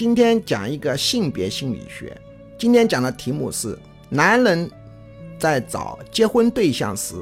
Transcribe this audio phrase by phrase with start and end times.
[0.00, 2.18] 今天讲一个性别心理学。
[2.56, 3.78] 今天讲的题目是：
[4.08, 4.70] 男人
[5.38, 7.16] 在找结婚对象时，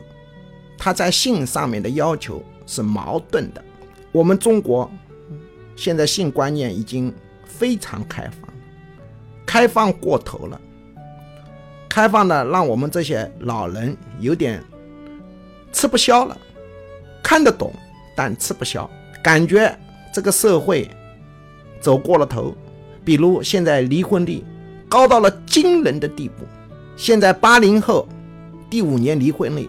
[0.78, 3.60] 他在性上面的要求是矛盾的。
[4.12, 4.88] 我们中国
[5.74, 7.12] 现在性观念已经
[7.44, 8.48] 非常开放，
[9.44, 10.60] 开放过头了，
[11.88, 14.62] 开放的让我们这些老人有点
[15.72, 16.38] 吃不消了。
[17.24, 17.74] 看得懂，
[18.14, 18.88] 但吃不消，
[19.20, 19.76] 感觉
[20.14, 20.88] 这个社会
[21.80, 22.56] 走过了头。
[23.08, 24.44] 比如现在离婚率
[24.86, 26.44] 高到了惊人的地步，
[26.94, 28.06] 现在八零后
[28.68, 29.66] 第五年离婚率，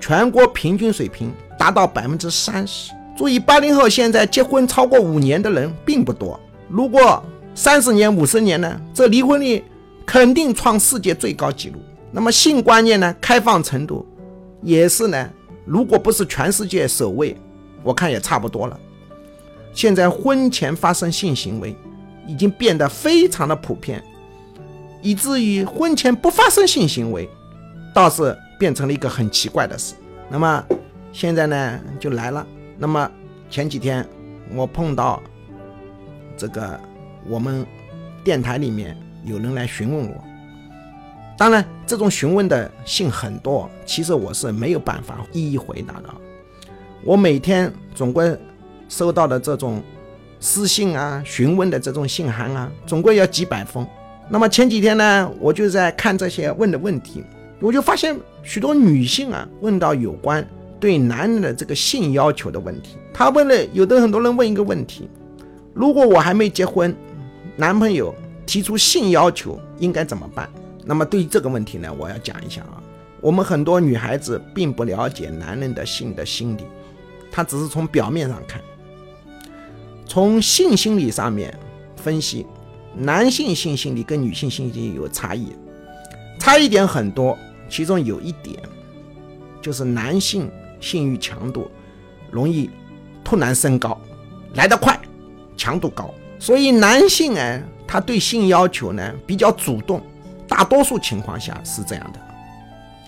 [0.00, 2.90] 全国平均水平达到百分之三十。
[3.14, 7.22] 注意，八零后现在结婚超过五年的人并不多，如果
[7.54, 9.62] 三十年、五十年呢，这离婚率
[10.06, 11.78] 肯定创世界最高纪录。
[12.10, 14.06] 那么性观念呢，开放程度
[14.62, 15.28] 也是呢，
[15.66, 17.36] 如果不是全世界首位，
[17.82, 18.80] 我看也差不多了。
[19.74, 21.76] 现在婚前发生性行为。
[22.28, 24.04] 已经变得非常的普遍，
[25.00, 27.26] 以至于婚前不发生性行为，
[27.94, 29.94] 倒是变成了一个很奇怪的事。
[30.28, 30.62] 那么
[31.10, 32.46] 现在呢，就来了。
[32.76, 33.10] 那么
[33.48, 34.06] 前几天
[34.54, 35.22] 我碰到
[36.36, 36.78] 这个
[37.26, 37.66] 我们
[38.22, 40.24] 电台里面有人来询问我，
[41.38, 46.14] 当然这种询问的信很多，其实我是没有办法一一回答的。
[47.02, 48.38] 我每天总归
[48.86, 49.82] 收到的这种。
[50.40, 53.86] 私信啊，询问的这种信函啊，总归要几百封。
[54.28, 57.24] 那么前几天呢，我就在看这些问的问题，
[57.60, 60.46] 我就发现许多女性啊，问到有关
[60.78, 62.96] 对男人的这个性要求的问题。
[63.12, 65.08] 他问了，有的很多人问一个问题：
[65.74, 66.94] 如果我还没结婚，
[67.56, 68.14] 男朋友
[68.46, 70.48] 提出性要求，应该怎么办？
[70.84, 72.80] 那么对于这个问题呢，我要讲一下啊，
[73.20, 76.62] 我们很多女孩子并不了解男人的性的心理，
[77.30, 78.60] 她只是从表面上看。
[80.08, 81.56] 从性心理上面
[81.94, 82.46] 分析，
[82.96, 85.52] 男性性心理跟女性性心理有差异，
[86.40, 87.38] 差异点很多。
[87.68, 88.58] 其中有一点，
[89.60, 91.70] 就是男性性欲强度
[92.30, 92.70] 容易
[93.22, 94.00] 突然升高，
[94.54, 94.98] 来得快，
[95.54, 96.12] 强度高。
[96.38, 100.00] 所以男性哎，他对性要求呢比较主动，
[100.48, 102.20] 大多数情况下是这样的。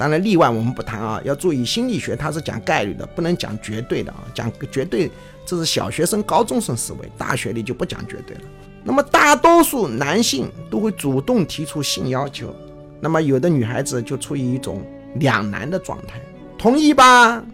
[0.00, 5.10] 当然例外我们不谈啊，要注意心理学它是讲概率的，不能讲绝对的啊，讲绝对。
[5.44, 8.42] 这是小学生、高中生思维，大学里就不讲绝对了。
[8.82, 12.54] 那么大多数男性都会主动提出性要求，
[12.98, 14.82] 那么有的女孩子就处于一种
[15.16, 16.18] 两难的状态，
[16.56, 17.44] 同意吧，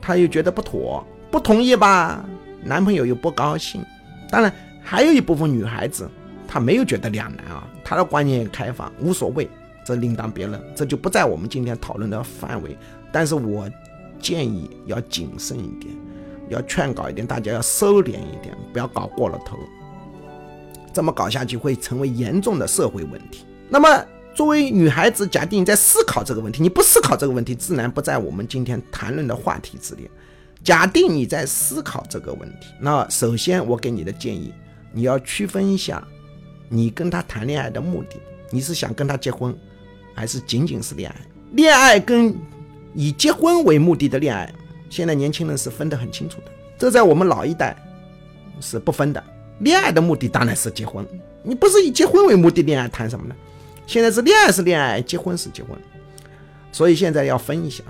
[0.00, 2.24] 她又觉得不妥；不同意吧，
[2.62, 3.84] 男朋友又不高兴。
[4.30, 6.08] 当然，还有一部分女孩子，
[6.46, 9.48] 她没有觉得两难啊，她的观念开放，无所谓，
[9.86, 12.76] 这另当别论，这就不在我们今天讨论的范围。
[13.12, 13.70] 但是我
[14.20, 15.94] 建议要谨慎一点。
[16.48, 19.56] 要劝告一点，大家要收敛一点，不要搞过了头。
[20.92, 23.44] 这么搞下去会成为严重的社会问题。
[23.68, 30.08] 那么，作为女孩子，假定你在思考这个问题，你不思考这个问题，自然不在我们今天谈论的话题之列。
[30.62, 34.54] 假定你在思考这个问题，那首先我给你的建议，
[34.92, 36.06] 你要区分一下，
[36.68, 38.20] 你跟他谈恋爱的目的，
[38.52, 39.52] 你是想跟他结婚，
[40.16, 41.16] 还是仅仅是恋爱？
[41.52, 42.34] 恋爱跟
[42.94, 44.52] 以结婚为目的的恋爱。
[44.88, 46.44] 现在年轻人是分得很清楚的，
[46.78, 47.76] 这在我们老一代
[48.60, 49.22] 是不分的。
[49.58, 51.04] 恋爱的目的当然是结婚，
[51.42, 53.34] 你不是以结婚为目的恋爱，谈什么呢？
[53.86, 55.76] 现在是恋爱是恋爱，结婚是结婚，
[56.72, 57.82] 所以现在要分一下。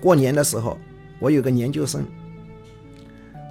[0.00, 0.78] 过年的时候，
[1.18, 2.04] 我有个研究生，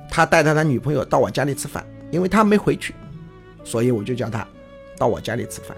[0.09, 2.93] 他带着他女朋友到我家里吃饭，因为他没回去，
[3.63, 4.47] 所以我就叫他
[4.97, 5.75] 到我家里吃饭，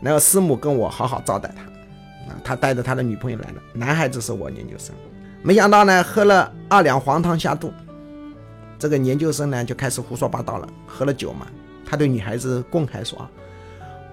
[0.00, 1.62] 然后师母跟我好好招待他。
[1.62, 4.94] 啊他带着他的女朋友来了，男孩子是我研究生，
[5.42, 7.72] 没想到呢，喝了二两黄汤下肚，
[8.78, 10.68] 这个研究生呢就开始胡说八道了。
[10.86, 11.46] 喝了酒嘛，
[11.86, 13.26] 他对女孩子公开说：“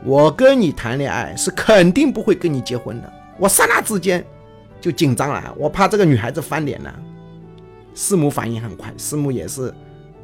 [0.04, 4.26] 我跟你谈恋爱是肯定不会跟你结婚的。”我刹那之间
[4.80, 6.94] 就紧张了，我怕这个女孩子翻脸呢。
[7.94, 9.74] 师母反应很快，师母也是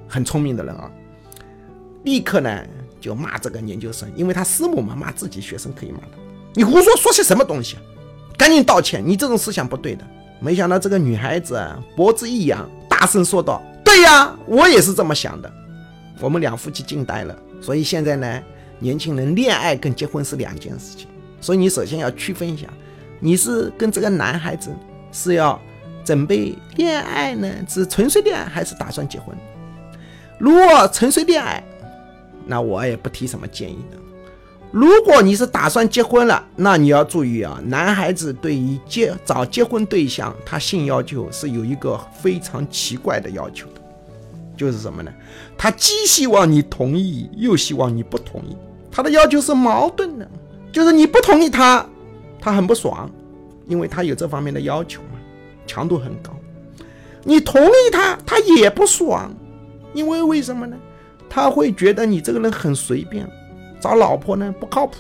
[0.08, 0.90] 很聪明的人啊，
[2.04, 2.64] 立刻呢
[3.02, 6.14] 就骂这个研究生，因为他师母嘛，骂自己学生可以骂的。
[6.54, 7.76] 你胡说说些什么东西？
[8.38, 9.04] 赶紧道歉！
[9.06, 10.06] 你这种思想不对的。
[10.40, 11.62] 没想到这个女孩子，
[11.96, 15.52] 脖子一扬，大声说道：“对呀，我也是这么想的。”
[16.20, 17.36] 我们两夫妻惊呆了。
[17.62, 18.42] 所以现在呢，
[18.80, 21.08] 年轻人恋爱跟结婚是两件事情。
[21.40, 22.68] 所以你首先要区分一下，
[23.20, 24.72] 你是跟这个男孩子
[25.12, 25.60] 是要
[26.04, 29.36] 准备恋爱呢，是纯粹恋爱还是打算结婚？
[30.40, 31.64] 如果纯粹恋爱，
[32.46, 33.98] 那我也不提什么建议的。
[34.72, 43.82] 如果你是打算结婚了，那你要注意啊，男孩子对于结找结婚对象，他性要求是有一个非常奇怪的要求的，
[44.56, 45.12] 就是什么呢？
[45.58, 48.56] 他既希望你同意，又希望你不同意。
[48.90, 50.26] 他的要求是矛盾的，
[50.72, 51.86] 就是你不同意他，
[52.40, 53.12] 他很不爽，
[53.68, 55.20] 因为他有这方面的要求嘛，
[55.68, 56.32] 强度很高。
[57.26, 59.34] 你同意他，他也不爽，
[59.94, 60.78] 因为为什么呢？
[61.34, 63.26] 他会觉得你这个人很随便，
[63.80, 64.98] 找老婆呢不靠谱，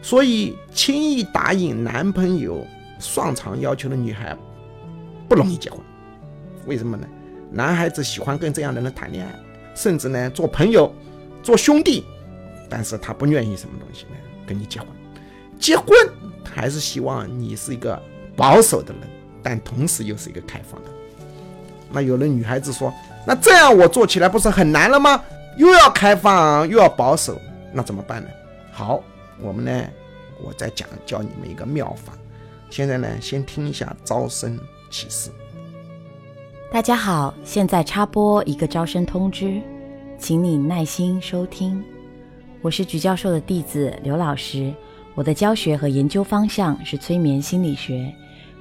[0.00, 2.66] 所以轻易答应男朋友
[2.98, 4.34] 上床要求的女孩
[5.28, 5.78] 不容易结婚。
[6.64, 7.06] 为什么呢？
[7.52, 9.32] 男孩子喜欢跟这样的人谈恋爱，
[9.74, 10.90] 甚至呢做朋友、
[11.42, 12.06] 做兄弟，
[12.70, 14.12] 但是他不愿意什么东西呢？
[14.46, 14.88] 跟你结婚。
[15.58, 15.86] 结婚
[16.42, 18.00] 还是希望你是一个
[18.34, 19.02] 保守的人，
[19.42, 20.90] 但同时又是一个开放的。
[21.92, 22.92] 那有的女孩子说
[23.26, 25.22] ：“那这样我做起来不是很难了吗？
[25.56, 27.38] 又要开放又要保守，
[27.72, 28.28] 那怎么办呢？”
[28.72, 29.02] 好，
[29.40, 29.84] 我们呢，
[30.42, 32.12] 我再讲教你们一个妙法。
[32.70, 34.58] 现在呢，先听一下招生
[34.90, 35.30] 启示。
[36.70, 39.60] 大家好，现在插播一个招生通知，
[40.18, 41.82] 请你耐心收听。
[42.62, 44.72] 我是菊教授的弟子刘老师，
[45.14, 48.14] 我的教学和研究方向是催眠心理学。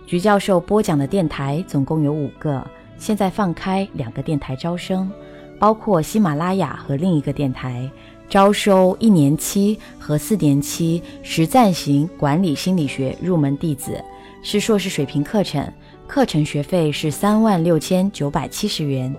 [0.05, 2.65] 菊教授播讲的电台总共有五个。
[2.97, 5.11] 现在放开两个电台招生，
[5.59, 7.89] 包括喜马拉雅和另一个电台，
[8.27, 14.03] 招收一年期和四年期实战型管理心理学入门弟子，
[14.41, 15.71] 是硕士水平课程，
[16.07, 19.15] 课程学费是三万六千九百七十元，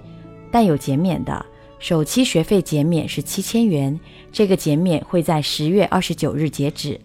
[0.50, 1.44] 但有减免的，
[1.78, 3.98] 首期学费减免是七千元，
[4.32, 7.00] 这个减免会在十月二十九日截止，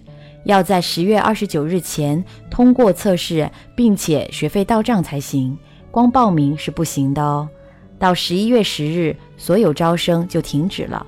[0.46, 5.58] 要在十月二十九日前通过测试，并且学费到账才行。
[5.94, 7.48] 光报名是不行的哦，
[8.00, 11.06] 到十一月十日，所有招生就停止了。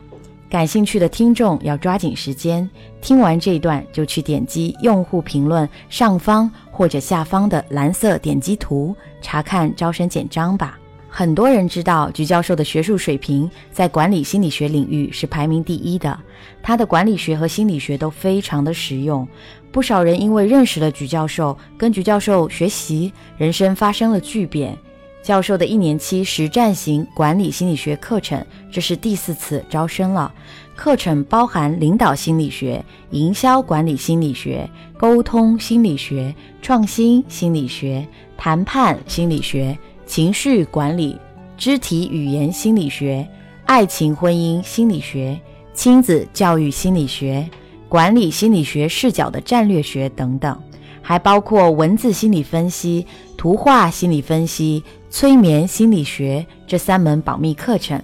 [0.47, 2.69] 感兴趣的听众要抓紧时间，
[3.01, 10.77] 听完这一段就去点击用户评论上方或者下方的蓝色点击图，查看招生简章吧。
[11.17, 16.19] 很多人知道菊教授的学术水平在管理心理学领域是排名第一的，
[16.61, 19.25] 他的管理学和心理学都非常的实用。
[19.71, 24.77] 不少人因为认识了菊教授，跟菊教授学习，人生发生了巨变。
[25.23, 30.29] 教授的一年期实战型管理心理学课程，这是第四次招生了。
[30.75, 38.05] 课程包含领导心理学、营销管理心理学、沟通心理学、创新心理学、
[38.37, 39.75] 谈判心理学、
[40.05, 41.17] 情绪管理、
[41.57, 43.27] 肢体语言心理学、
[43.65, 45.39] 爱情婚姻心理学、
[45.73, 47.47] 亲子教育心理学。
[47.87, 50.59] 管理心理学视角的战略学等等，
[51.01, 53.05] 还包括文字心理分析、
[53.37, 58.01] 图画心理分析、催眠心理学这三门保密课程，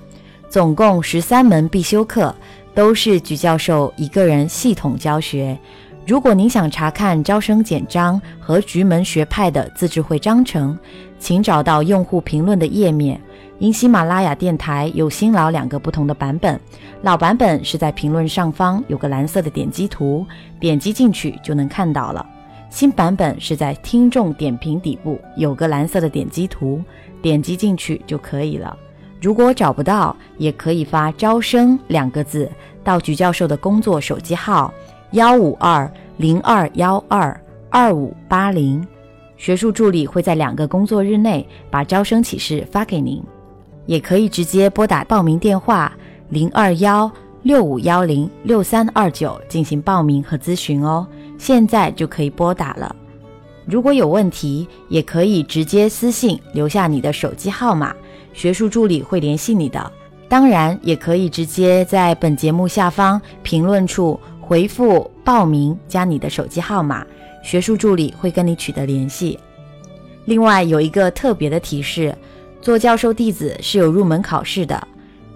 [0.48, 2.34] 总共十三门必修课，
[2.76, 5.58] 都是菊教授一个人系统教学。
[6.08, 10.78] 如果您想查看招生简章和菊门学派的自治会章程，
[11.20, 13.22] 请找到用户评论的页面。
[13.60, 16.60] 因喜马拉雅电台有新老两个不同的版本，
[17.04, 20.26] 老版本是在评论上方有个蓝色的点击图，
[20.60, 22.26] 点击进去就能看到了；
[22.72, 26.82] 新版本是在听众点评底部有个蓝色的点击图，
[27.22, 28.76] 点击进去就可以了。
[29.22, 32.50] 如果找不到，也可以发“招生”两个字
[32.84, 34.74] 到菊教授的工作手机号
[35.12, 37.38] 幺五二零二幺二
[37.70, 38.82] 二五八零，
[39.36, 43.22] 学术助理会在两个工作日内把招生启事发给您。
[43.86, 45.92] 也可以直接拨打报名电话
[46.30, 51.06] 零二幺六五幺零六三二九进行报名和咨询哦，
[51.38, 52.96] 现在就可以拨打了。
[53.66, 57.94] 如果有问题，也可以直接私信留下你的手机号码，
[58.32, 59.92] 学术助理会联系你的。
[60.30, 64.18] 当然，也可以直接在本节目下方评论处
[64.52, 67.08] 回复报名加你的手机号码，
[67.42, 69.40] 学术助理会跟你取得联系。
[70.26, 72.14] 另外有一个特别的提示。
[72.62, 74.86] 做教授弟子是有入门考试的，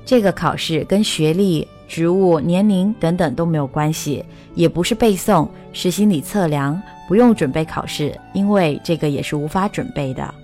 [0.06, 4.22] 这个考试跟学历、职务、年龄等等都没有关系，
[4.54, 10.36] 也不是背诵，是心理测量，不用准备考试，因为这个也是无法准备的。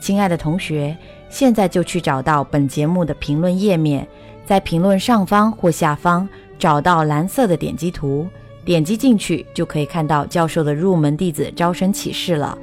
[0.00, 0.94] 亲爱的同学，
[1.30, 4.04] 现在就去找到本节目的评论页面，
[4.44, 6.28] 在评论上方或下方
[6.58, 8.26] 找到蓝色的点击图，
[8.64, 12.58] 点击进去就可以看到教授的入门弟子招生启事了。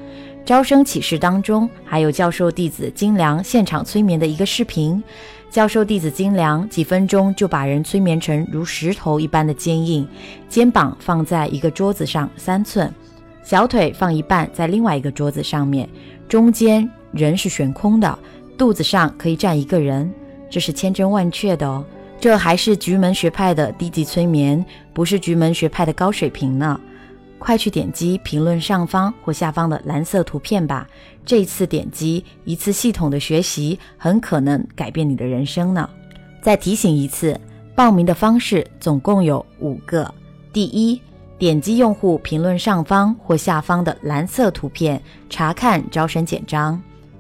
[0.46, 5.04] 招生启事当中还有教授弟子金良现场催眠的一个视频，
[5.50, 10.08] 教授弟子金良几分钟就把人催眠成如石头一般的坚硬，
[10.48, 12.94] 肩膀放在一个桌子上三寸，
[13.44, 15.90] 小腿放一半在另外一个桌子上面，
[16.28, 18.20] 中间人是悬空的，
[18.56, 20.14] 肚子上可以站一个人，
[20.48, 21.84] 这是千真万确的哦，
[22.19, 26.79] 这还是菊门学派的低级催眠，不是菊门学派的高水平呢。
[27.38, 30.88] 快去点击评论上方或下方的蓝色图片吧。
[31.24, 35.88] 这次点击一次系统的学习，很可能改变你的人生呢。
[36.41, 37.39] 再提醒一次，
[37.75, 40.12] 报名的方式总共有五个：
[40.51, 41.00] 第一，
[41.38, 46.79] 点击用户评论上方或下方的蓝色图片查看招生简章；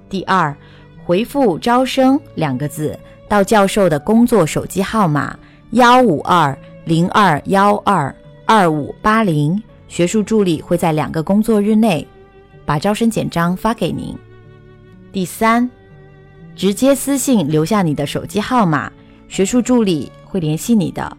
[0.09, 0.55] 第二，
[1.03, 2.97] 回复“招生”两个字
[3.27, 5.37] 到教授的工作手机号码
[5.71, 8.15] 幺五二零二幺二
[8.45, 9.61] 二五八零。
[9.87, 12.05] 学术助理会在两个工作日内
[12.65, 14.13] 把招生简章发给您。
[15.13, 15.69] 第三，
[16.55, 18.91] 直接私信留下你的手机号码，
[19.29, 21.15] 学术助理会联系你的。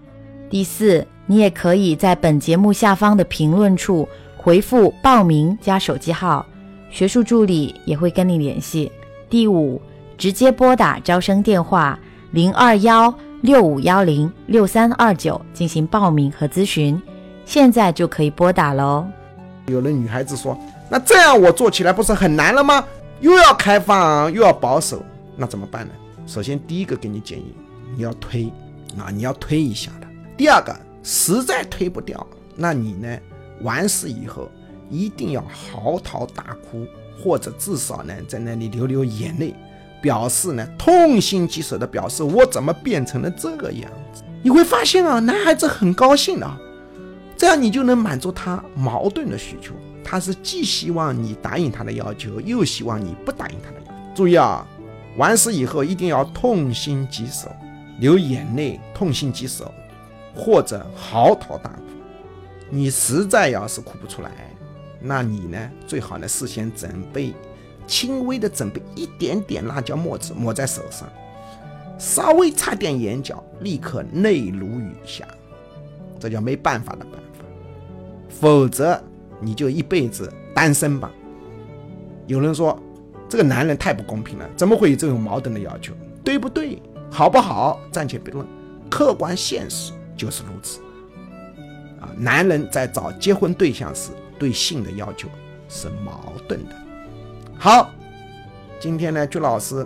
[0.50, 6.44] 第四，你也可以在本节目下方的评论处回复“报名”加手机号，
[6.90, 8.90] 学术助理也会跟你联系。
[9.30, 9.80] 第五，
[10.16, 11.98] 直接拨打招生电话
[12.32, 17.00] 零二幺六五幺零六三二九进行报名和咨询。
[17.44, 19.06] 现在就可以拨打喽。
[19.66, 20.58] 有的女孩子说
[20.90, 22.84] ：“那这样我做起来不是很难了吗？
[23.20, 25.02] 又要开放又要保守，
[25.36, 25.92] 那怎么办呢？”
[26.26, 27.54] 首先，第一个给你建议，
[27.96, 28.52] 你要推
[28.98, 30.06] 啊，你要推一下的。
[30.36, 33.16] 第二个，实在推不掉，那你呢，
[33.62, 34.50] 完事以后
[34.90, 36.84] 一定要嚎啕大哭，
[37.22, 39.54] 或者至少呢，在那里流流眼泪，
[40.00, 44.22] 表示呢痛心疾首的表示我怎么变成了这个样子。
[44.42, 46.48] 你会发现啊，男孩子很高兴的。
[47.36, 53.92] 这样你就能满足他矛盾的需求，他是既希望你答应他的要求，又希望你不答应他的要求。
[54.14, 54.66] 注意啊，
[55.18, 57.50] 完事以后一定要痛心疾首，
[58.00, 59.70] 流眼泪，痛心疾首，
[60.34, 61.82] 或者嚎啕大哭。
[62.70, 64.30] 你实在要是哭不出来，
[65.00, 67.34] 那你呢，最好呢事先准备
[67.86, 71.08] 轻微的准备一点点辣椒末子抹在手上，
[71.98, 75.26] 稍微擦点眼角，立刻泪如雨下。
[76.18, 77.44] 这叫没办法的办法，
[78.28, 79.00] 否则
[79.40, 81.10] 你就一辈子单身吧。
[82.26, 82.78] 有人说
[83.28, 85.92] 这个男人太不公平了，怎么会有这种矛盾的要求？
[86.24, 86.80] 对不对？
[87.10, 87.80] 好不好？
[87.92, 88.46] 暂且不论，
[88.90, 90.80] 客观现实就是如此。
[92.00, 95.28] 啊，男人在找结婚对象时对性的要求
[95.68, 96.74] 是矛盾的。
[97.58, 97.90] 好，
[98.78, 99.84] 今天呢，鞠老师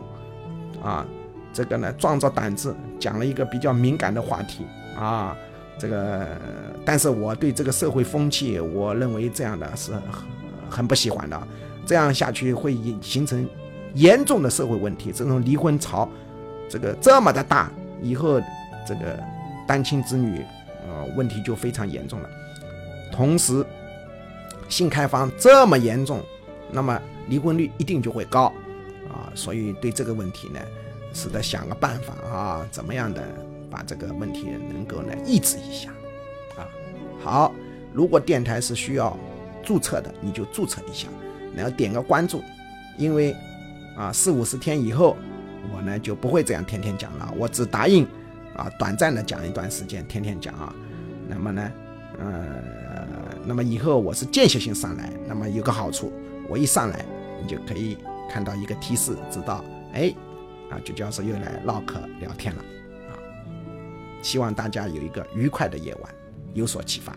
[0.82, 1.06] 啊，
[1.52, 4.66] 这个呢，壮着胆子讲了一个比较敏感的话题
[4.98, 5.36] 啊。
[5.78, 6.26] 这个，
[6.84, 10.02] 但是我对这个社会风气，我认为这样的是很
[10.68, 11.40] 很不喜欢的。
[11.86, 13.48] 这样下去会形成
[13.94, 16.06] 严重的社会问题，这种离婚潮，
[16.68, 17.70] 这个这么的大，
[18.02, 18.38] 以后
[18.86, 19.18] 这个
[19.66, 20.44] 单亲子女，
[20.86, 22.28] 呃，问题就非常严重了。
[23.10, 23.64] 同时，
[24.68, 26.20] 性开放这么严重，
[26.72, 28.52] 那么离婚率一定就会高
[29.08, 29.30] 啊。
[29.34, 30.60] 所以对这个问题呢，
[31.12, 33.22] 是得想个办法啊，怎么样的？
[33.70, 35.90] 把这个问题能够呢抑制一下，
[36.56, 36.66] 啊，
[37.22, 37.54] 好，
[37.94, 39.16] 如果电台是需要
[39.62, 41.06] 注册的，你就注册一下，
[41.54, 42.42] 然后点个关注，
[42.98, 43.32] 因为
[43.96, 45.16] 啊四五十天以后，
[45.72, 48.04] 我呢就不会这样天天讲了，我只答应
[48.56, 50.74] 啊短暂的讲一段时间，天天讲啊，
[51.28, 51.72] 那么呢，
[52.18, 52.56] 呃，
[53.46, 56.12] 那么以后我是间歇性上来，那么有个好处，
[56.50, 57.06] 我一上来
[57.40, 57.96] 你就可以
[58.28, 60.12] 看到一个提示，知道，哎，
[60.68, 62.60] 啊，就教授又来唠嗑聊天了。
[63.08, 63.14] 啊
[64.20, 66.14] 希望大家有一个愉快的夜晚，
[66.52, 67.16] 有所启发。